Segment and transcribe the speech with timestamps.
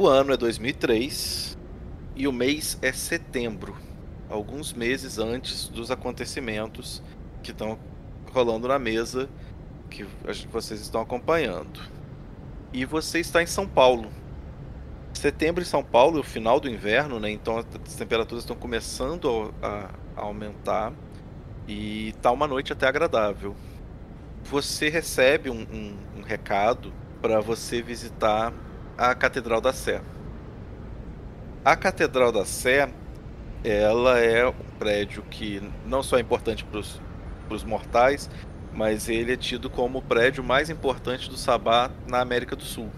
[0.00, 1.58] O ano é 2003
[2.16, 3.76] e o mês é setembro,
[4.30, 7.02] alguns meses antes dos acontecimentos
[7.42, 7.78] que estão
[8.32, 9.28] rolando na mesa
[9.90, 10.06] que
[10.50, 11.82] vocês estão acompanhando.
[12.72, 14.10] E você está em São Paulo.
[15.12, 17.30] Setembro em São Paulo é o final do inverno, né?
[17.30, 20.94] Então as temperaturas estão começando a, aumentar
[21.68, 23.54] e tá uma noite até agradável.
[24.44, 26.90] Você recebe um, um, um recado
[27.20, 28.50] para você visitar
[29.00, 30.02] a Catedral da Sé.
[31.64, 32.86] A Catedral da Sé,
[33.64, 36.80] ela é um prédio que não só é importante para
[37.54, 38.28] os mortais,
[38.74, 42.90] mas ele é tido como o prédio mais importante do Sabá na América do Sul.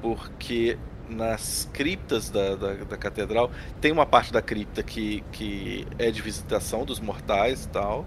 [0.00, 0.76] Porque
[1.08, 6.20] nas criptas da, da, da, catedral tem uma parte da cripta que, que é de
[6.20, 8.04] visitação dos mortais e tal,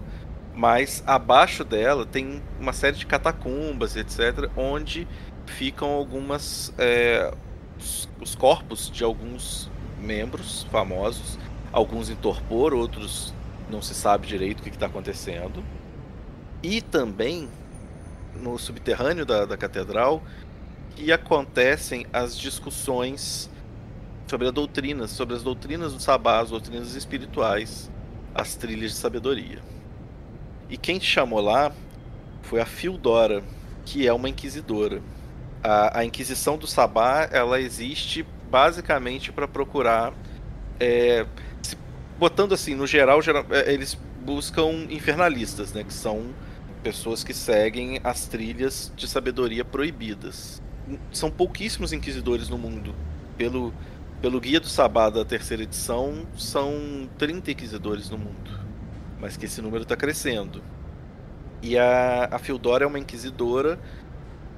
[0.54, 5.08] mas abaixo dela tem uma série de catacumbas, etc., onde
[5.46, 6.72] ficam algumas.
[6.78, 7.32] É,
[7.78, 11.38] os, os corpos de alguns membros famosos,
[11.72, 13.34] alguns em torpor, outros
[13.70, 15.62] não se sabe direito o que está acontecendo.
[16.62, 17.48] E também
[18.34, 20.22] no subterrâneo da, da catedral
[20.94, 23.50] que acontecem as discussões
[24.26, 27.90] sobre a doutrina, sobre as doutrinas do Sabá, as doutrinas espirituais,
[28.34, 29.60] as trilhas de sabedoria.
[30.68, 31.72] E quem te chamou lá
[32.42, 33.42] foi a Fildora,
[33.84, 35.00] que é uma inquisidora.
[35.66, 40.14] A, a Inquisição do Sabá ela existe basicamente para procurar,
[40.78, 41.26] é,
[41.60, 41.76] se,
[42.16, 46.32] botando assim, no geral, geral, é, eles buscam infernalistas, né, que são
[46.84, 50.62] pessoas que seguem as trilhas de sabedoria proibidas.
[51.10, 52.94] São pouquíssimos inquisidores no mundo.
[53.36, 53.74] Pelo,
[54.22, 58.60] pelo Guia do Sabá da terceira edição, são 30 inquisidores no mundo.
[59.20, 60.62] Mas que esse número está crescendo.
[61.60, 63.80] E a, a Fildora é uma inquisidora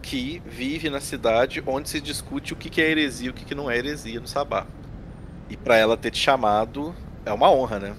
[0.09, 3.71] que vive na cidade onde se discute o que é heresia e o que não
[3.71, 4.67] é heresia no Sabá.
[5.51, 6.95] E para ela ter te chamado,
[7.27, 7.95] é uma honra, né?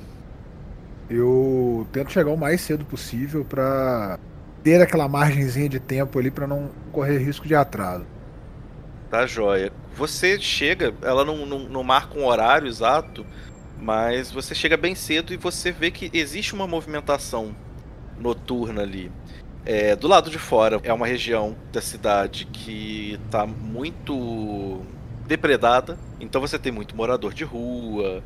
[1.10, 4.20] eu tento chegar o mais cedo possível para
[4.64, 8.06] ter aquela margenzinha de tempo ali para não correr risco de atraso.
[9.10, 9.72] Tá joia.
[9.96, 13.26] Você chega, ela não, não, não, marca um horário exato,
[13.80, 17.56] mas você chega bem cedo e você vê que existe uma movimentação
[18.20, 19.12] noturna ali.
[19.66, 24.82] É, do lado de fora é uma região da cidade que está muito
[25.28, 28.24] depredada, então você tem muito morador de rua,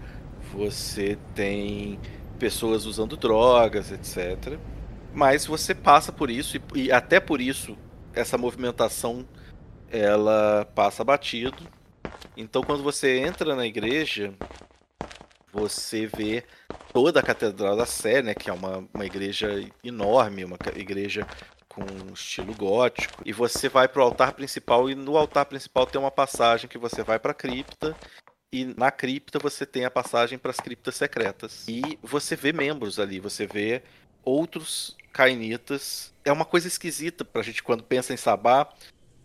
[0.54, 2.00] você tem
[2.40, 4.58] pessoas usando drogas, etc.
[5.14, 7.78] Mas você passa por isso e, e até por isso
[8.14, 9.28] essa movimentação
[9.92, 11.68] ela passa batido.
[12.38, 14.34] Então quando você entra na igreja,
[15.52, 16.44] você vê
[16.94, 19.50] toda a Catedral da Sé, né, que é uma, uma igreja
[19.84, 21.28] enorme, uma igreja
[21.68, 21.84] com
[22.14, 26.12] estilo gótico, e você vai para o altar principal e no altar principal tem uma
[26.12, 27.96] passagem que você vai para a cripta
[28.52, 31.66] e na cripta você tem a passagem para as criptas secretas.
[31.68, 33.82] E você vê membros ali, você vê
[34.24, 36.14] outros cainitas.
[36.24, 38.72] É uma coisa esquisita para a gente quando pensa em Sabá,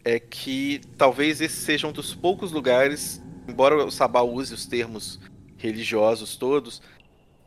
[0.03, 5.21] é que talvez esse seja um dos poucos lugares, embora o Sabá use os termos
[5.59, 6.81] religiosos todos,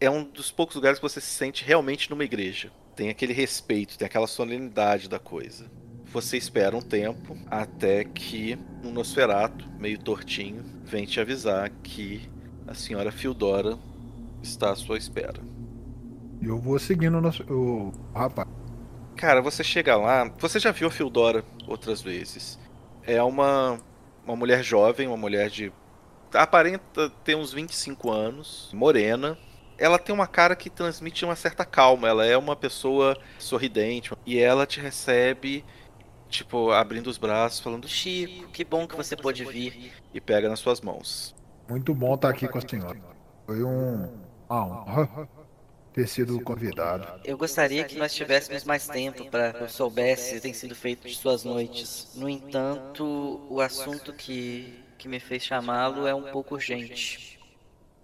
[0.01, 2.71] é um dos poucos lugares que você se sente realmente numa igreja.
[2.95, 5.69] Tem aquele respeito, tem aquela solenidade da coisa.
[6.05, 12.27] Você espera um tempo até que um Nosferato, meio tortinho, vem te avisar que
[12.67, 13.77] a senhora Fildora
[14.41, 15.39] está à sua espera.
[16.41, 18.49] Eu vou seguindo o, nosso, o rapaz.
[19.15, 22.59] Cara, você chega lá, você já viu a Fildora outras vezes.
[23.03, 23.79] É uma,
[24.25, 25.71] uma mulher jovem, uma mulher de.
[26.33, 29.37] aparenta ter uns 25 anos, morena.
[29.81, 32.07] Ela tem uma cara que transmite uma certa calma.
[32.07, 34.11] Ela é uma pessoa sorridente.
[34.25, 35.65] E ela te recebe
[36.29, 39.91] tipo, abrindo os braços, falando: Chico, que bom que você pôde vir.
[40.13, 41.35] E pega nas suas mãos.
[41.67, 42.99] Muito bom estar aqui com a senhora.
[43.47, 44.21] Foi um.
[44.47, 45.27] Ah, um...
[45.93, 47.19] ter sido convidado.
[47.25, 50.75] Eu gostaria que nós tivéssemos mais tempo para que eu soubesse o que tem sido
[50.75, 52.11] feito de suas noites.
[52.15, 57.39] No entanto, o assunto que, que me fez chamá-lo é um pouco urgente.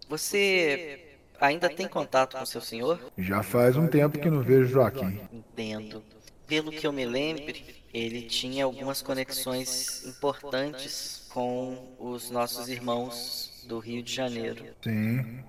[0.10, 1.07] Você
[1.40, 3.00] ainda tem contato com seu senhor?
[3.18, 5.20] Já faz um tempo que não vejo Joaquim.
[5.32, 6.04] Entendo.
[6.46, 13.80] Pelo que eu me lembre, ele tinha algumas conexões importantes com os nossos irmãos do
[13.80, 14.66] Rio de Janeiro.
[14.82, 15.44] Sim.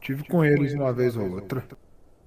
[0.00, 1.66] Tive com eles uma vez ou outra.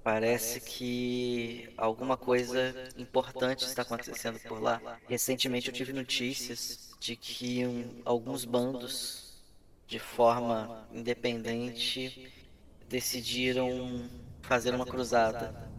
[0.03, 4.81] Parece que alguma coisa importante está acontecendo por lá.
[5.07, 9.43] Recentemente eu tive notícias de que um, alguns bandos,
[9.85, 12.31] de forma independente,
[12.89, 14.09] decidiram
[14.41, 15.69] fazer uma cruzada,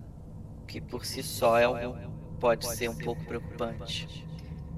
[0.66, 4.26] que por si só é um pode ser um pouco preocupante.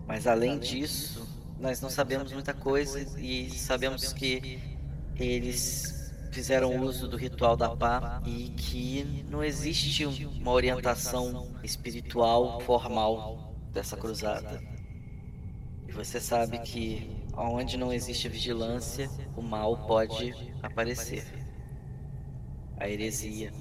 [0.07, 1.29] Mas além disso,
[1.59, 4.59] nós não sabemos muita coisa e sabemos que
[5.17, 13.55] eles fizeram uso do ritual da pá e que não existe uma orientação espiritual formal
[13.73, 14.63] dessa cruzada.
[15.87, 21.40] E você sabe que onde não existe vigilância, o mal pode aparecer.
[22.81, 23.53] A heresia.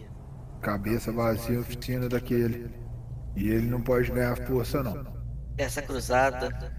[0.62, 2.70] Cabeça vazia oficina daquele.
[3.36, 5.20] E ele não pode ganhar força não.
[5.58, 6.74] Essa cruzada,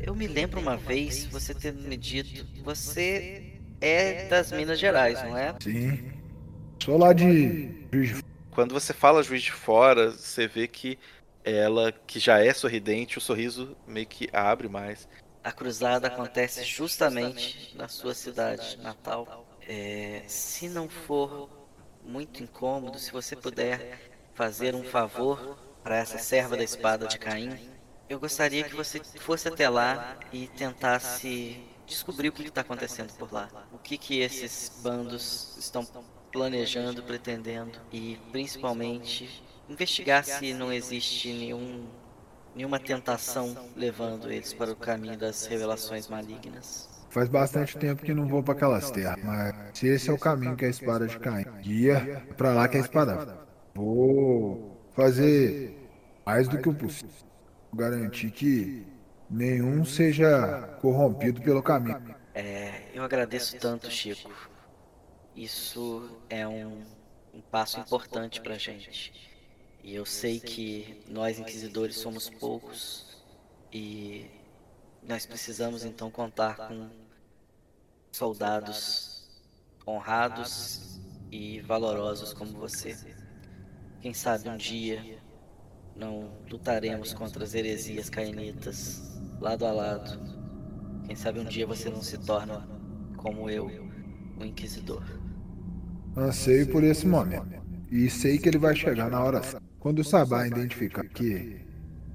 [0.00, 5.36] eu me lembro uma vez você tendo me dito, você é das Minas Gerais, não
[5.36, 5.54] é?
[5.60, 6.12] Sim.
[6.82, 10.98] Sou lá de Juiz de Quando você fala Juiz de Fora, você vê que
[11.44, 15.08] ela, que já é sorridente, o sorriso meio que abre mais.
[15.42, 19.46] A cruzada acontece justamente na sua cidade natal.
[19.68, 21.48] É, se não for
[22.06, 27.58] muito incômodo, se você puder fazer um favor para essa serva da espada de Caim,
[28.08, 33.32] eu gostaria que você fosse até lá e tentasse descobrir o que está acontecendo por
[33.32, 33.48] lá.
[33.72, 35.84] O que, que esses bandos estão
[36.32, 37.78] planejando, pretendendo?
[37.92, 41.88] E principalmente investigar se não existe nenhum,
[42.54, 46.95] nenhuma tentação levando eles para o caminho das revelações malignas.
[47.16, 50.54] Faz bastante tempo que não vou para aquelas terras, mas se esse é o caminho
[50.54, 53.38] que a espada de Caim guia, é para lá que a espada.
[53.74, 55.74] Vou fazer
[56.26, 57.08] mais do que o possível.
[57.72, 58.86] Garantir que
[59.30, 62.14] nenhum seja corrompido pelo caminho.
[62.34, 64.30] É, eu agradeço tanto, Chico.
[65.34, 66.82] Isso é um,
[67.32, 69.10] um passo importante para gente.
[69.82, 73.24] E eu sei que nós inquisidores somos poucos
[73.72, 74.26] e
[75.02, 77.05] nós precisamos então contar com
[78.16, 79.28] soldados
[79.86, 80.98] honrados
[81.30, 82.96] e valorosos como você.
[84.00, 85.18] Quem sabe um dia
[85.94, 90.18] não lutaremos contra as heresias cainitas lado a lado.
[91.06, 92.66] Quem sabe um dia você não se torna
[93.18, 93.66] como eu,
[94.40, 95.04] um inquisidor.
[96.16, 97.62] Anseio por esse momento.
[97.90, 99.62] E sei que ele vai chegar na hora certa.
[99.78, 101.65] Quando o Sabá identificar que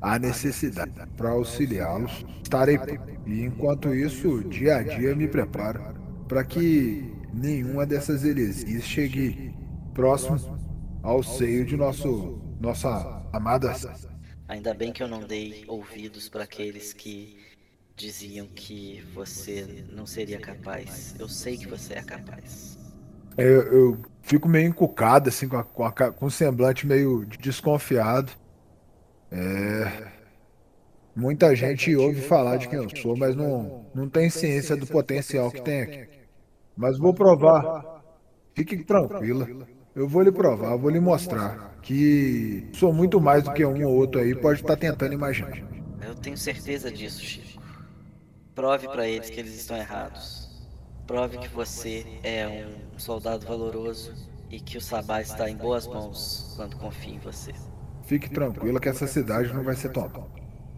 [0.01, 2.79] há necessidade para auxiliá-los, estarei.
[3.25, 5.79] E enquanto isso, dia a dia me preparo
[6.27, 9.53] para que nenhuma dessas heresias chegue
[9.93, 10.59] próximo
[11.03, 13.73] ao seio de nosso nossa amada.
[14.47, 17.37] Ainda bem que eu não dei ouvidos para aqueles que
[17.95, 21.15] diziam que você não seria capaz.
[21.19, 22.77] Eu sei que você é capaz.
[23.37, 28.31] Eu, eu fico meio encucado, assim, com, a, com, a, com um semblante meio desconfiado.
[29.31, 30.11] É.
[31.15, 35.51] Muita gente ouve falar de quem eu sou, mas não, não tem ciência do potencial
[35.51, 36.07] que tem aqui.
[36.75, 38.01] Mas vou provar.
[38.53, 39.47] Fique tranquila.
[39.93, 43.93] Eu vou lhe provar, vou lhe mostrar que sou muito mais do que um ou
[43.93, 45.57] outro aí pode estar tentando imaginar.
[46.01, 47.61] Eu tenho certeza disso, Chico.
[48.55, 50.49] Prove para eles que eles estão errados.
[51.07, 54.13] Prove que você é um soldado valoroso
[54.49, 57.53] e que o Sabá está em boas mãos quando confia em você.
[58.11, 60.25] Fique tranquila que essa cidade não vai ser tomada.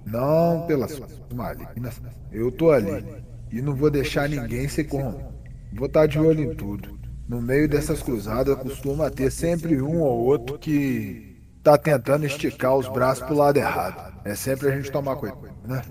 [0.06, 1.02] Não pelas
[1.34, 2.00] malignas.
[2.32, 5.34] Eu tô ali e não vou deixar ninguém se corromper.
[5.74, 6.96] Vou estar de olho em tudo.
[7.28, 12.88] No meio dessas cruzadas costuma ter sempre um ou outro que tá tentando esticar os
[12.88, 14.22] braços pro lado errado.
[14.24, 15.82] É sempre a gente tomar cuidado, né?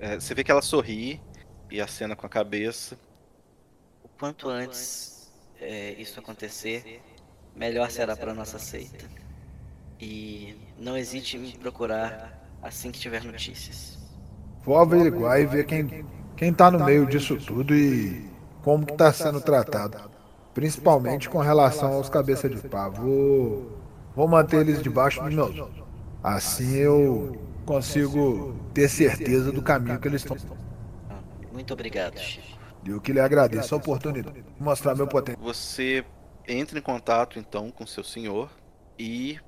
[0.00, 1.20] É, você vê que ela sorri
[1.70, 2.98] e acena com a cabeça.
[4.02, 7.00] O quanto antes é, isso acontecer,
[7.54, 9.22] melhor será para nossa seita.
[10.02, 13.96] E não hesite em me procurar assim que tiver notícias.
[14.64, 16.04] Vou averiguar e ver quem,
[16.36, 18.28] quem tá no meio disso tudo e
[18.64, 20.10] como que tá sendo tratado.
[20.52, 22.88] Principalmente com relação aos cabeça de pá.
[22.88, 23.78] Vou,
[24.12, 25.70] vou manter eles debaixo dos meus.
[26.20, 30.36] Assim eu consigo ter certeza do caminho que eles estão.
[31.52, 32.58] Muito obrigado, Chico.
[32.84, 35.44] Eu que lhe agradeço a oportunidade de mostrar meu potencial.
[35.44, 36.04] Você
[36.48, 38.50] entra em contato então com seu senhor
[38.98, 39.38] e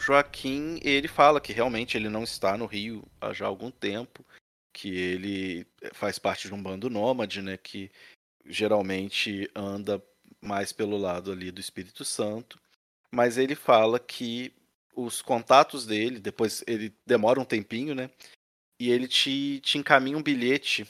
[0.00, 4.24] Joaquim, ele fala que realmente ele não está no Rio há já algum tempo,
[4.72, 7.90] que ele faz parte de um bando nômade, né, que
[8.46, 10.02] geralmente anda
[10.40, 12.58] mais pelo lado ali do Espírito Santo,
[13.10, 14.52] mas ele fala que
[14.94, 18.10] os contatos dele, depois ele demora um tempinho, né?
[18.78, 20.86] E ele te, te encaminha um bilhete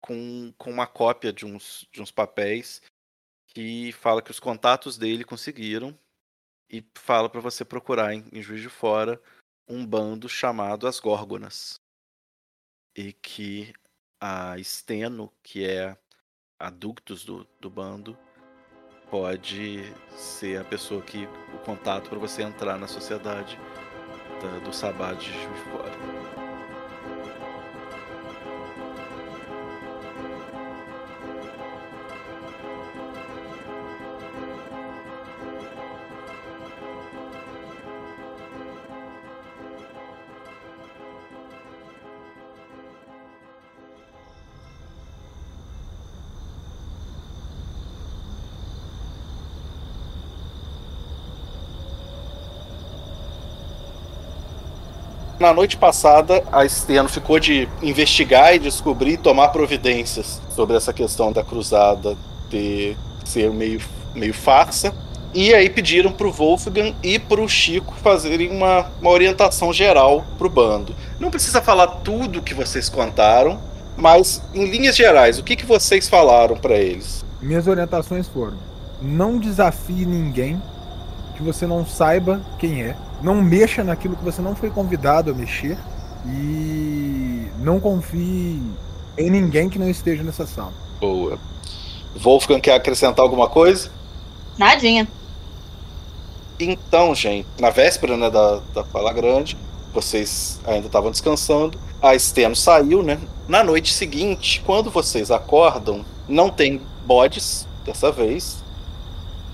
[0.00, 2.82] com, com uma cópia de uns, de uns papéis
[3.48, 5.98] que fala que os contatos dele conseguiram
[6.70, 9.20] e fala para você procurar em, em Juiz de Fora
[9.68, 11.80] um bando chamado As Górgonas.
[12.96, 13.72] E que
[14.20, 15.96] a Steno, que é
[16.58, 18.16] a ductus do, do bando,
[19.10, 23.58] pode ser a pessoa que o contato para você entrar na sociedade
[24.40, 26.19] da, do Sabá de Juiz de Fora.
[55.40, 60.92] Na noite passada, a Steno ficou de investigar e descobrir e tomar providências sobre essa
[60.92, 62.14] questão da cruzada
[62.50, 62.94] ter
[63.24, 63.80] ser meio,
[64.14, 64.94] meio farsa.
[65.32, 70.94] E aí pediram pro Wolfgang e pro Chico fazerem uma, uma orientação geral pro bando.
[71.18, 73.58] Não precisa falar tudo que vocês contaram,
[73.96, 77.24] mas em linhas gerais, o que, que vocês falaram para eles?
[77.40, 78.58] Minhas orientações foram:
[79.00, 80.60] não desafie ninguém
[81.34, 85.34] que você não saiba quem é, não mexa naquilo que você não foi convidado a
[85.34, 85.78] mexer
[86.26, 88.62] e não confie
[89.16, 90.72] em ninguém que não esteja nessa sala.
[91.00, 91.38] Boa.
[92.16, 93.90] Wolfgang quer acrescentar alguma coisa?
[94.58, 95.06] Nadinha.
[96.58, 99.56] Então, gente, na véspera né, da, da Fala Grande,
[99.92, 101.78] vocês ainda estavam descansando.
[102.02, 103.18] A Steno saiu, né?
[103.48, 108.62] Na noite seguinte, quando vocês acordam, não tem bodes dessa vez,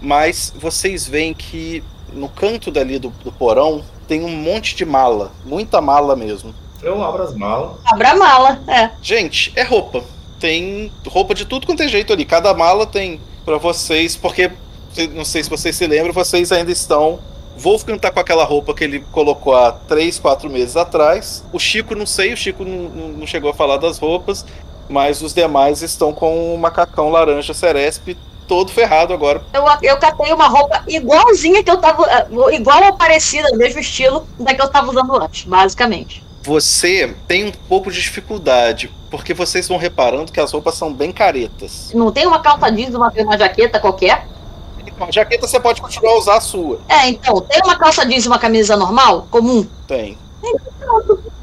[0.00, 1.82] mas vocês veem que
[2.16, 6.54] no canto dali do, do porão tem um monte de mala, muita mala mesmo.
[6.82, 7.76] Eu abro as malas.
[7.84, 8.90] Abra a mala, é.
[9.02, 10.04] Gente, é roupa.
[10.38, 12.24] Tem roupa de tudo quanto é jeito ali.
[12.24, 14.50] Cada mala tem para vocês, porque
[15.12, 17.18] não sei se vocês se lembram, vocês ainda estão.
[17.56, 21.42] Wolfgang tá com aquela roupa que ele colocou há 3, 4 meses atrás.
[21.52, 24.44] O Chico, não sei, o Chico não, não chegou a falar das roupas,
[24.88, 29.42] mas os demais estão com o macacão laranja Ceresp todo ferrado agora.
[29.52, 32.06] Eu, eu catei uma roupa igualzinha que eu tava.
[32.52, 36.24] igual ou parecida, mesmo estilo da que eu tava usando antes, basicamente.
[36.42, 41.10] Você tem um pouco de dificuldade, porque vocês vão reparando que as roupas são bem
[41.10, 41.90] caretas.
[41.92, 44.26] Não tem uma calça jeans, uma, uma jaqueta qualquer?
[44.96, 46.80] Uma jaqueta você pode continuar a usar a sua.
[46.88, 49.66] É, então, tem uma calça jeans e uma camisa normal, comum?
[49.86, 50.16] Tem.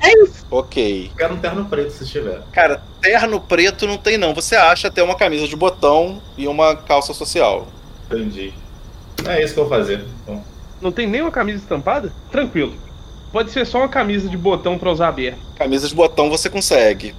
[0.03, 0.45] É isso.
[0.51, 1.11] Ok.
[1.17, 2.41] Quero um terno preto se tiver.
[2.51, 4.33] Cara, terno preto não tem não.
[4.33, 7.67] Você acha até uma camisa de botão e uma calça social.
[8.11, 8.53] Entendi.
[9.25, 10.05] É isso que eu vou fazer.
[10.21, 10.43] Então.
[10.81, 12.11] Não tem nem uma camisa estampada?
[12.29, 12.73] Tranquilo.
[13.31, 15.39] Pode ser só uma camisa de botão pra usar aberto.
[15.55, 17.15] Camisa de botão você consegue.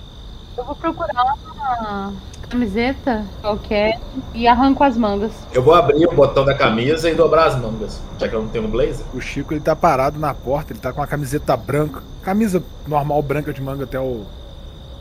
[0.56, 2.12] Eu vou procurar uma
[2.54, 3.98] camiseta qualquer
[4.32, 5.32] e arranco as mangas.
[5.52, 8.48] Eu vou abrir o botão da camisa e dobrar as mangas, já que eu não
[8.48, 9.04] tenho um blazer.
[9.12, 13.20] O Chico ele tá parado na porta, ele tá com uma camiseta branca, camisa normal
[13.22, 14.24] branca de manga até o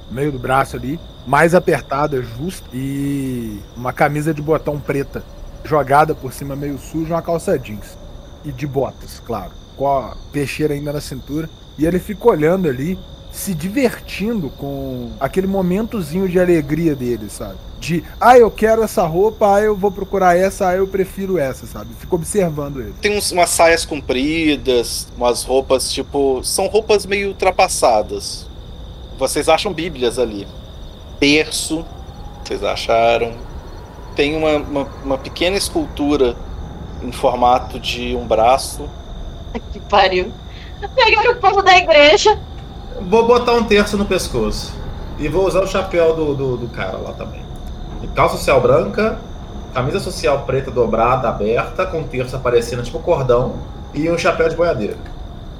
[0.09, 5.23] meio do braço ali, mais apertada, justa, e uma camisa de botão preta,
[5.63, 7.97] jogada por cima meio suja, uma calça jeans.
[8.43, 9.51] E de botas, claro.
[9.77, 11.49] Com a peixeira ainda na cintura.
[11.77, 12.99] E ele fica olhando ali,
[13.33, 17.55] se divertindo com aquele momentozinho de alegria dele, sabe?
[17.79, 21.65] De, ah, eu quero essa roupa, ah, eu vou procurar essa, ah, eu prefiro essa,
[21.65, 21.89] sabe?
[21.95, 22.93] Fico observando ele.
[23.01, 26.43] Tem uns, umas saias compridas, umas roupas tipo.
[26.43, 28.47] São roupas meio ultrapassadas.
[29.17, 30.47] Vocês acham bíblias ali.
[31.19, 31.83] Terço,
[32.43, 33.33] vocês acharam.
[34.15, 36.35] Tem uma, uma, uma pequena escultura
[37.01, 38.87] em formato de um braço.
[39.71, 40.31] Que pariu.
[40.95, 42.39] Pegaram o povo da igreja.
[43.01, 44.73] Vou botar um terço no pescoço.
[45.19, 47.43] E vou usar o chapéu do, do, do cara lá também.
[48.15, 49.19] Calça social branca,
[49.73, 53.55] camisa social preta dobrada, aberta, com terço aparecendo tipo cordão,
[53.93, 54.97] e um chapéu de boiadeiro.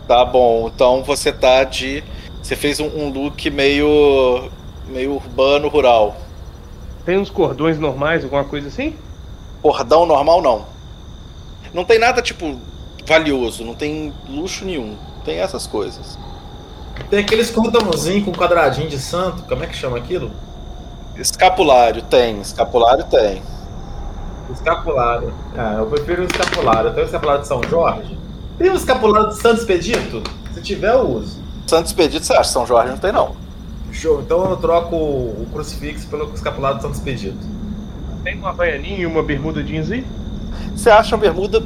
[0.08, 2.04] Tá bom, então você tá de.
[2.42, 4.50] Você fez um, um look meio.
[4.88, 6.16] meio urbano, rural.
[7.06, 8.96] Tem uns cordões normais, alguma coisa assim?
[9.62, 10.66] Cordão normal não.
[11.74, 12.60] Não tem nada tipo
[13.06, 14.96] valioso, não tem luxo nenhum.
[15.24, 16.18] Tem essas coisas.
[17.10, 20.32] Tem aqueles cordãozinhos com quadradinho de santo, como é que chama aquilo?
[21.16, 23.42] Escapulário tem, escapulário tem.
[24.52, 25.34] Escapulário.
[25.58, 26.94] Ah, eu prefiro o escapulário.
[26.94, 28.18] Tem o escapulário de São Jorge?
[28.58, 30.24] Tem o escapulário de Santo Expedito?
[30.54, 31.40] Se tiver, eu uso.
[31.68, 32.52] Santo Expedito você acha?
[32.52, 33.36] São Jorge não tem não.
[33.92, 37.38] Show, então eu troco o crucifixo pelo escapulário de Santo Expedito.
[38.24, 40.06] Tem uma baianinha e uma bermuda jeans aí?
[40.76, 41.64] Você acha uma bermuda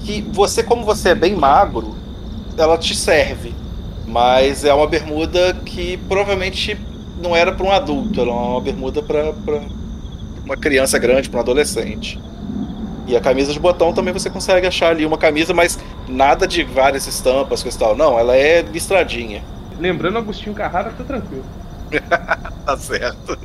[0.00, 1.94] que você, como você é bem magro,
[2.56, 3.54] ela te serve.
[4.08, 6.78] Mas é uma bermuda que provavelmente
[7.20, 9.34] não era para um adulto, era uma bermuda para
[10.44, 12.18] uma criança grande, para um adolescente.
[13.06, 16.64] E a camisa de botão também você consegue achar ali uma camisa, mas nada de
[16.64, 17.96] várias estampas, coisa e tal.
[17.96, 19.42] Não, ela é listradinha.
[19.78, 21.44] Lembrando Agostinho Carrara, tá tranquilo.
[22.64, 23.38] tá certo.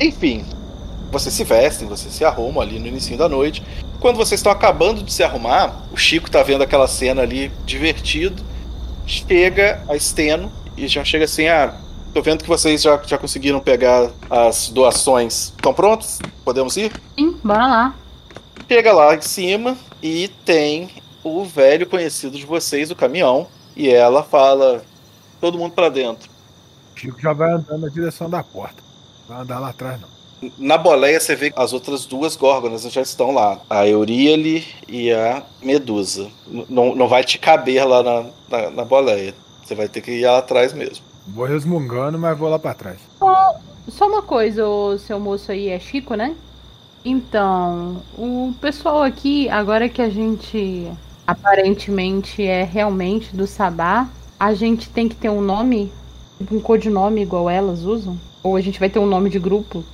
[0.00, 0.44] Enfim,
[1.10, 3.62] vocês se vestem, vocês se arrumam ali no início da noite.
[4.00, 8.42] Quando vocês estão acabando de se arrumar, o Chico tá vendo aquela cena ali divertido.
[9.06, 11.74] Chega a Steno e já chega assim: ah,
[12.12, 15.52] tô vendo que vocês já, já conseguiram pegar as doações.
[15.56, 16.18] Estão prontos?
[16.44, 16.92] Podemos ir?
[17.16, 17.94] Sim, bora lá.
[18.68, 20.90] Chega lá em cima e tem
[21.22, 23.46] o velho conhecido de vocês, o caminhão.
[23.76, 24.82] E ela fala:
[25.40, 26.28] todo mundo para dentro.
[26.96, 28.82] Chico já vai andando na direção da porta.
[29.28, 30.15] Vai andar lá atrás, não.
[30.58, 33.60] Na boleia você vê que as outras duas górgonas já estão lá.
[33.68, 36.30] A Euríale e a Medusa.
[36.46, 39.34] N- Não, não vai te caber lá na, na, na boleia.
[39.64, 41.04] Você vai ter que ir lá atrás mesmo.
[41.26, 42.98] Vou resmungando, mas vou lá pra trás.
[43.88, 46.36] Só uma coisa, o seu moço aí é Chico, né?
[47.04, 50.90] Então, o pessoal aqui, agora que a gente
[51.26, 55.92] aparentemente é realmente do Sabá, a gente tem que ter um nome,
[56.50, 58.20] um codinome igual elas usam?
[58.42, 59.84] Ou a gente vai ter um nome de grupo?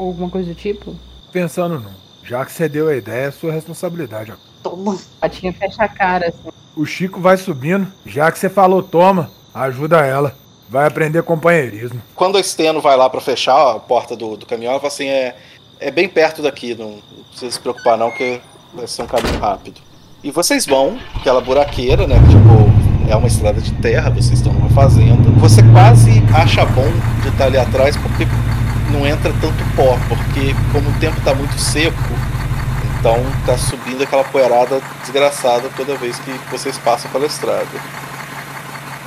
[0.00, 0.96] Ou alguma coisa do tipo?
[1.30, 1.90] Pensando não.
[2.24, 4.32] Já que você deu a ideia, é sua responsabilidade.
[4.62, 4.96] Toma.
[5.20, 6.48] A Tinha fecha a cara, assim.
[6.74, 7.86] O Chico vai subindo.
[8.06, 10.34] Já que você falou, toma, ajuda ela.
[10.70, 12.00] Vai aprender companheirismo.
[12.14, 15.06] Quando a Steno vai lá pra fechar a porta do, do caminhão, ela fala assim:
[15.06, 15.36] é,
[15.78, 18.40] é bem perto daqui, não, não precisa se preocupar, não, que
[18.72, 19.82] vai ser um caminho rápido.
[20.24, 22.16] E vocês vão, aquela buraqueira, né?
[22.30, 25.28] Tipo, é uma estrada de terra, vocês estão numa fazenda.
[25.40, 26.90] Você quase acha bom
[27.20, 28.24] de estar ali atrás, porque
[28.90, 31.96] não entra tanto pó, porque como o tempo tá muito seco,
[32.98, 33.16] então
[33.46, 37.66] tá subindo aquela poeirada desgraçada toda vez que vocês passam pela estrada.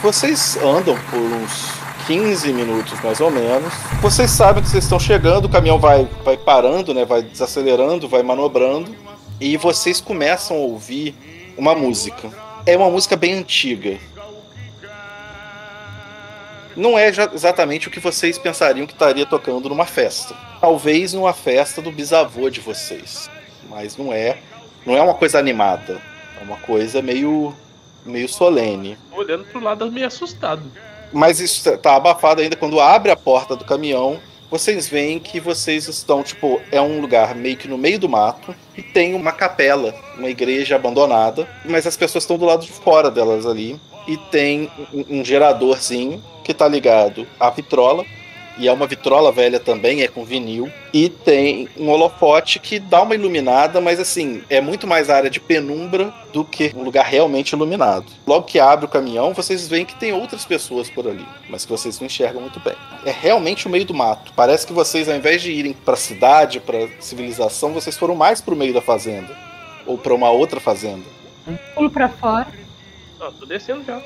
[0.01, 3.73] Vocês andam por uns 15 minutos mais ou menos.
[4.01, 7.05] Vocês sabem que vocês estão chegando, o caminhão vai, vai parando, né?
[7.05, 8.93] Vai desacelerando, vai manobrando.
[9.39, 11.15] E vocês começam a ouvir
[11.57, 12.29] uma música.
[12.65, 13.97] É uma música bem antiga.
[16.75, 20.35] Não é exatamente o que vocês pensariam que estaria tocando numa festa.
[20.59, 23.29] Talvez numa festa do bisavô de vocês.
[23.69, 24.37] Mas não é.
[24.85, 26.01] Não é uma coisa animada.
[26.39, 27.55] É uma coisa meio.
[28.05, 28.97] meio solene.
[29.11, 30.63] Olhando pro lado meio assustado.
[31.11, 34.19] Mas isso tá abafado ainda quando abre a porta do caminhão.
[34.49, 38.53] Vocês veem que vocês estão, tipo, é um lugar meio que no meio do mato
[38.77, 43.09] e tem uma capela, uma igreja abandonada, mas as pessoas estão do lado de fora
[43.09, 43.79] delas ali.
[44.07, 48.05] E tem um, um geradorzinho que tá ligado à vitrola,
[48.57, 50.71] e é uma vitrola velha também, é com vinil.
[50.93, 55.39] E tem um holofote que dá uma iluminada, mas assim, é muito mais área de
[55.39, 58.05] penumbra do que um lugar realmente iluminado.
[58.27, 61.71] Logo que abre o caminhão, vocês veem que tem outras pessoas por ali, mas que
[61.71, 62.75] vocês não enxergam muito bem.
[63.05, 64.31] É realmente o meio do mato.
[64.35, 68.55] Parece que vocês, ao invés de irem pra cidade, pra civilização, vocês foram mais pro
[68.55, 69.35] meio da fazenda.
[69.85, 71.03] Ou pra uma outra fazenda.
[71.75, 72.62] Pulo pra fora.
[73.23, 74.01] Ó, tô descendo já.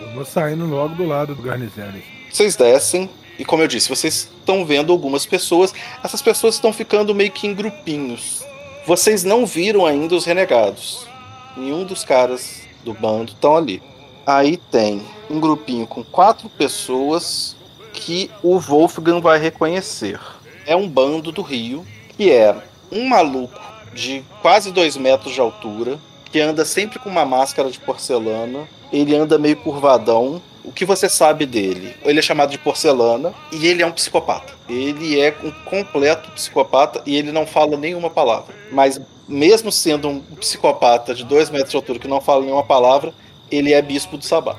[0.00, 2.04] Eu vou saindo logo do lado do Garnizeres.
[2.30, 5.74] Vocês descem, e como eu disse, vocês estão vendo algumas pessoas.
[6.02, 8.44] Essas pessoas estão ficando meio que em grupinhos.
[8.86, 11.08] Vocês não viram ainda os renegados.
[11.56, 13.82] Nenhum dos caras do bando estão ali.
[14.24, 17.56] Aí tem um grupinho com quatro pessoas
[17.92, 20.20] que o Wolfgang vai reconhecer.
[20.64, 21.84] É um bando do Rio,
[22.16, 22.56] que é
[22.92, 23.60] um maluco
[23.92, 25.98] de quase dois metros de altura,
[26.32, 28.66] que anda sempre com uma máscara de porcelana.
[28.90, 31.94] Ele anda meio curvadão, o que você sabe dele?
[32.04, 34.54] Ele é chamado de porcelana e ele é um psicopata.
[34.68, 38.54] Ele é um completo psicopata e ele não fala nenhuma palavra.
[38.70, 43.12] Mas mesmo sendo um psicopata de dois metros de altura que não fala nenhuma palavra,
[43.50, 44.56] ele é bispo do Sabá.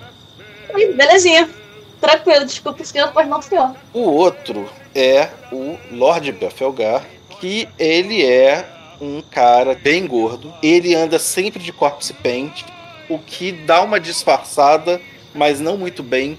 [0.95, 1.49] Belezinha.
[1.99, 3.73] Tranquilo, desculpa, senhor, pois não, senhor.
[3.93, 7.05] O outro é o Lord Belfelgar,
[7.39, 8.65] que ele é
[9.03, 10.53] um cara bem gordo.
[10.61, 12.63] Ele anda sempre de corpse paint,
[13.09, 15.01] o que dá uma disfarçada,
[15.33, 16.37] mas não muito bem.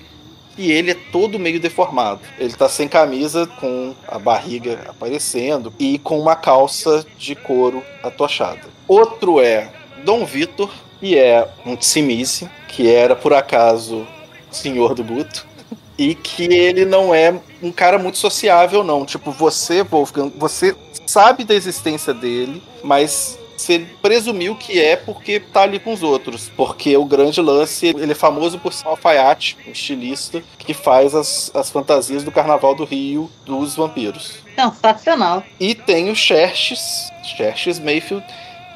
[0.57, 2.21] E ele é todo meio deformado.
[2.39, 8.63] Ele tá sem camisa, com a barriga aparecendo e com uma calça de couro atochada.
[8.87, 9.71] Outro é
[10.05, 14.07] Dom Vitor, que é um Tsimise, que era por acaso
[14.51, 15.54] senhor do Guto
[15.99, 19.05] e que ele não é um cara muito sociável, não.
[19.05, 20.75] Tipo, você, Wolfgang, você
[21.07, 26.51] sabe da existência dele, mas você presumiu que é porque tá ali com os outros.
[26.57, 31.15] Porque o grande lance, ele é famoso por ser um alfaiate, um estilista, que faz
[31.15, 34.39] as, as fantasias do Carnaval do Rio dos vampiros.
[34.55, 35.43] Sensacional.
[35.59, 38.25] E tem o Xerxes, Xerxes Mayfield,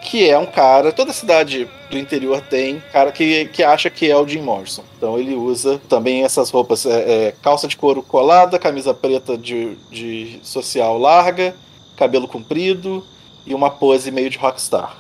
[0.03, 4.17] que é um cara, toda cidade do interior tem, cara que, que acha que é
[4.17, 4.83] o Jim Morrison.
[4.97, 9.77] Então ele usa também essas roupas, é, é, calça de couro colada, camisa preta de,
[9.91, 11.55] de social larga,
[11.97, 13.05] cabelo comprido
[13.47, 14.99] e uma pose meio de rockstar.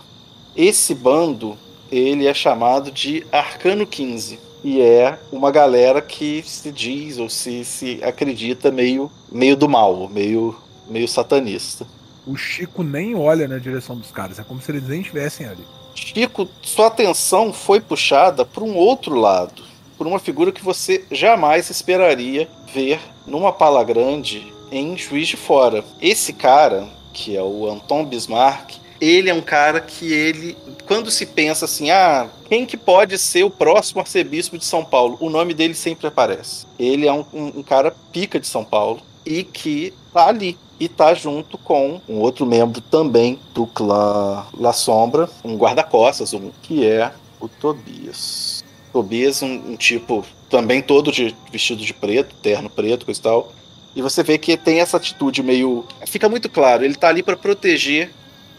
[0.56, 1.56] Esse bando,
[1.90, 4.48] ele é chamado de Arcano 15.
[4.64, 10.08] E é uma galera que se diz ou se, se acredita meio, meio do mal,
[10.08, 10.56] meio,
[10.88, 11.86] meio satanista.
[12.28, 14.38] O Chico nem olha na direção dos caras.
[14.38, 15.64] É como se eles nem estivessem ali.
[15.94, 19.62] Chico, sua atenção foi puxada para um outro lado,
[19.96, 25.82] por uma figura que você jamais esperaria ver numa pala grande em Juiz de Fora.
[26.02, 30.54] Esse cara, que é o Anton Bismarck, ele é um cara que ele,
[30.86, 35.16] quando se pensa assim, ah, quem que pode ser o próximo arcebispo de São Paulo?
[35.18, 36.66] O nome dele sempre aparece.
[36.78, 39.00] Ele é um, um, um cara pica de São Paulo.
[39.24, 40.58] e que tá ali.
[40.80, 46.50] E tá junto com um outro membro também do clã La Sombra, um guarda-costas, um,
[46.62, 48.64] que é o Tobias.
[48.92, 53.52] Tobias, um, um tipo também todo de vestido de preto, terno preto, coisa e tal.
[53.96, 55.84] E você vê que tem essa atitude meio.
[56.06, 58.12] Fica muito claro, ele tá ali para proteger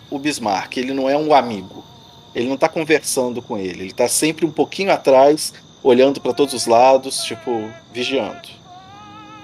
[0.09, 1.83] o Bismarck, ele não é um amigo.
[2.35, 6.53] Ele não tá conversando com ele, ele tá sempre um pouquinho atrás, olhando para todos
[6.53, 8.49] os lados, tipo, vigiando.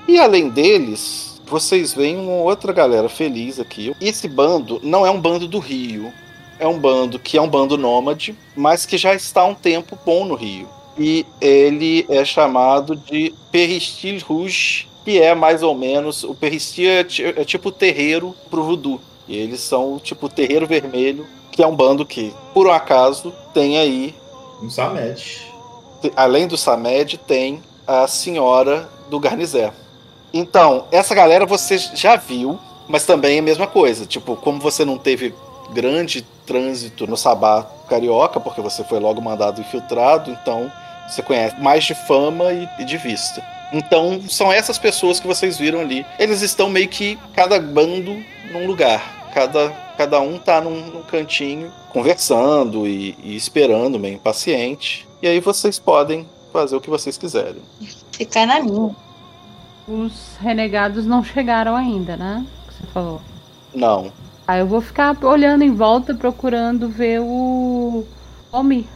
[0.08, 3.96] E além deles, vocês veem uma outra galera feliz aqui.
[4.02, 6.12] Esse bando não é um bando do Rio,
[6.60, 9.98] é um bando que é um bando nômade, mas que já está há um tempo
[10.06, 10.68] bom no Rio.
[10.98, 16.24] E ele é chamado de Peristil Rouge, que é mais ou menos.
[16.24, 17.06] O Peristil é,
[17.42, 19.02] é tipo terreiro pro voodoo.
[19.28, 23.78] E eles são tipo terreiro vermelho, que é um bando que, por um acaso, tem
[23.78, 24.16] aí.
[24.62, 25.42] Um Samed.
[26.16, 29.74] Além do Samed, tem a senhora do Garnizé.
[30.38, 34.06] Então, essa galera você já viu, mas também é a mesma coisa.
[34.06, 35.34] Tipo, como você não teve
[35.72, 40.70] grande trânsito no Sabá carioca, porque você foi logo mandado infiltrado, então
[41.08, 43.42] você conhece mais de fama e, de vista.
[43.72, 46.06] Então, são essas pessoas que vocês viram ali.
[46.20, 48.22] Eles estão meio que cada bando
[48.52, 49.32] num lugar.
[49.34, 55.08] Cada, cada um tá num, num cantinho, conversando e, e esperando, meio impaciente.
[55.22, 57.62] E aí vocês podem fazer o que vocês quiserem.
[58.12, 59.05] Ficar na minha.
[59.88, 62.46] Os renegados não chegaram ainda, né?
[62.70, 63.22] Você falou.
[63.74, 64.12] Não.
[64.48, 68.06] Aí eu vou ficar olhando em volta, procurando ver o
[68.52, 68.88] Omi.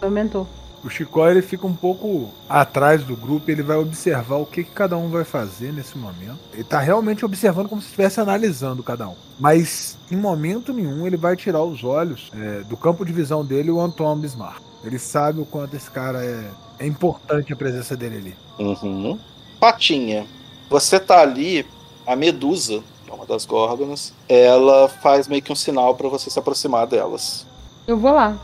[0.00, 0.46] Meu mentor.
[0.82, 4.70] O Chicó ele fica um pouco atrás do grupo, ele vai observar o que, que
[4.70, 6.38] cada um vai fazer nesse momento.
[6.54, 9.14] Ele tá realmente observando como se estivesse analisando cada um.
[9.38, 13.70] Mas em momento nenhum ele vai tirar os olhos é, do campo de visão dele
[13.70, 14.62] o Antoine Bismarck.
[14.82, 18.36] Ele sabe o quanto esse cara é, é importante a presença dele ali.
[18.58, 19.18] Uhum.
[19.60, 20.26] Patinha,
[20.70, 21.66] você tá ali,
[22.06, 26.38] a Medusa, é uma das górgonas, ela faz meio que um sinal para você se
[26.38, 27.46] aproximar delas.
[27.86, 28.38] Eu vou lá.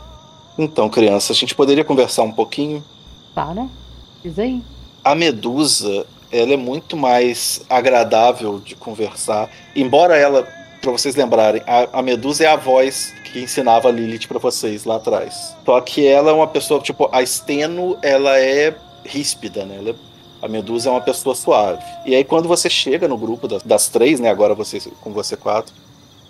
[0.59, 2.83] Então, criança, a gente poderia conversar um pouquinho?
[3.33, 3.67] Para.
[4.23, 4.61] Diz aí.
[5.03, 10.43] A Medusa, ela é muito mais agradável de conversar, embora ela,
[10.81, 14.85] para vocês lembrarem, a, a, Medusa é a voz que ensinava a Lilith para vocês
[14.85, 15.55] lá atrás.
[15.65, 19.77] Só que ela é uma pessoa, tipo, a Steno, ela é ríspida, né?
[19.77, 19.95] Ela é
[20.41, 21.83] a Medusa é uma pessoa suave.
[22.05, 24.29] E aí, quando você chega no grupo das, das três, né?
[24.29, 25.73] Agora você, com você quatro,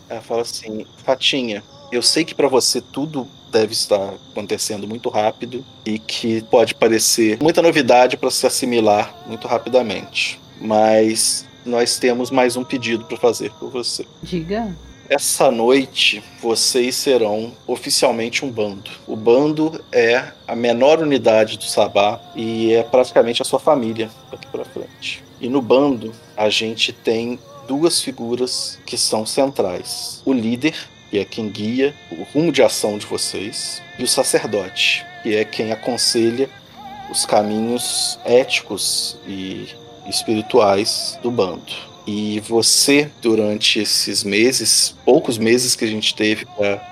[0.09, 5.63] ela fala assim: Fatinha, eu sei que para você tudo deve estar acontecendo muito rápido
[5.85, 10.39] e que pode parecer muita novidade para se assimilar muito rapidamente.
[10.59, 14.05] Mas nós temos mais um pedido para fazer por você.
[14.23, 14.75] Diga.
[15.09, 18.91] Essa noite vocês serão oficialmente um bando.
[19.07, 24.45] O bando é a menor unidade do Sabá e é praticamente a sua família daqui
[24.47, 25.23] para frente.
[25.39, 27.39] E no bando a gente tem
[27.69, 30.75] duas figuras que são centrais: o líder,
[31.09, 35.45] que é quem guia o rumo de ação de vocês, e o sacerdote, que é
[35.45, 36.49] quem aconselha
[37.09, 39.69] os caminhos éticos e
[40.05, 41.96] espirituais do bando.
[42.07, 46.47] E você, durante esses meses, poucos meses que a gente teve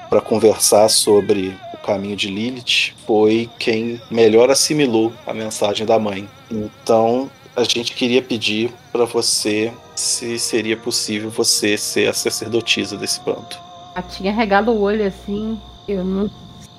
[0.10, 6.28] para conversar sobre o caminho de Lilith, foi quem melhor assimilou a mensagem da mãe.
[6.52, 13.22] Então, a gente queria pedir para você se seria possível você ser a sacerdotisa desse
[13.22, 13.56] bando.
[13.96, 15.58] A tinha regado o olho assim.
[15.88, 16.30] Eu não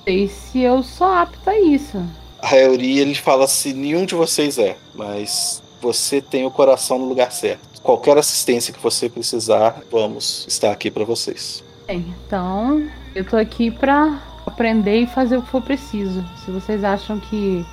[0.05, 2.05] sei se eu sou apta a isso.
[2.43, 7.09] A Euri, ele fala se nenhum de vocês é, mas você tem o coração no
[7.09, 11.63] lugar certo qualquer assistência que você precisar, vamos estar aqui para vocês.
[11.87, 16.25] Bem, então eu tô aqui para aprender e fazer o que for preciso.
[16.45, 17.65] Se vocês acham que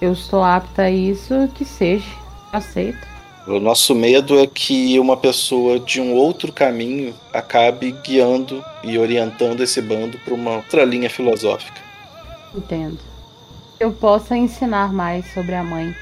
[0.00, 2.10] eu estou apta a isso, que seja.
[2.50, 3.06] Aceito.
[3.46, 9.62] O nosso medo é que uma pessoa de um outro caminho acabe guiando e orientando
[9.62, 11.80] esse bando para uma outra linha filosófica.
[12.54, 12.98] Entendo.
[13.78, 15.94] Eu possa ensinar mais sobre a mãe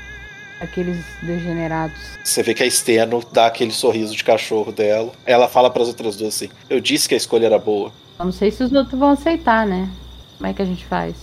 [0.60, 1.98] aqueles degenerados.
[2.22, 5.12] Você vê que a Steno dá aquele sorriso de cachorro dela.
[5.24, 7.92] Ela fala para as outras duas assim: Eu disse que a escolha era boa.
[8.18, 9.88] Eu não sei se os outros vão aceitar, né?
[10.36, 11.16] Como é que a gente faz?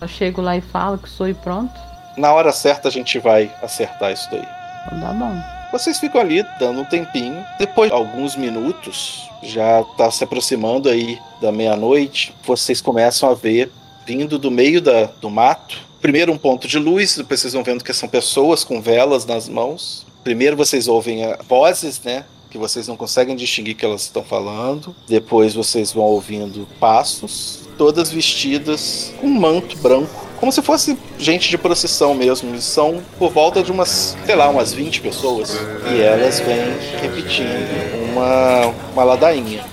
[0.00, 1.72] Eu chego lá e falo que sou e pronto?
[2.16, 4.46] Na hora certa a gente vai acertar isso daí.
[4.86, 5.58] Então tá bom.
[5.70, 7.44] Vocês ficam ali dando um tempinho.
[7.58, 13.70] Depois de alguns minutos, já tá se aproximando aí da meia-noite, vocês começam a ver
[14.06, 17.84] vindo do meio da, do mato primeiro um ponto de luz, depois vocês vão vendo
[17.84, 20.06] que são pessoas com velas nas mãos.
[20.24, 22.24] Primeiro vocês ouvem vozes, né?
[22.50, 24.94] Que vocês não conseguem distinguir que elas estão falando.
[25.06, 31.58] Depois vocês vão ouvindo passos, todas vestidas com manto branco como se fosse gente de
[31.58, 32.60] procissão mesmo.
[32.60, 35.58] São por volta de umas, sei lá, umas 20 pessoas.
[35.92, 36.60] E elas vêm
[37.00, 39.64] repetindo uma, uma ladainha.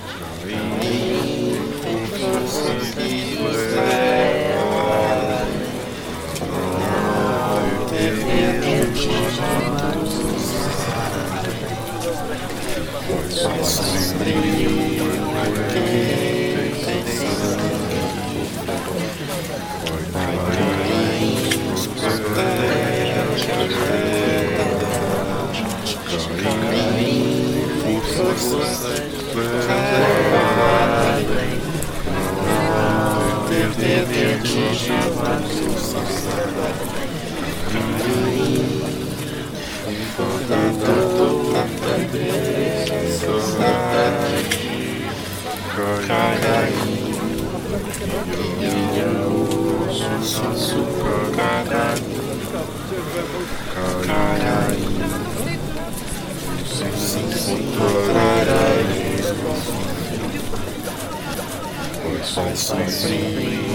[53.74, 54.35] Cara,
[62.36, 63.66] Christ, I see,